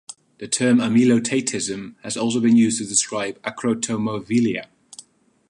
[0.39, 4.65] The term "amelotatism" has also been used to describe acrotomophilia.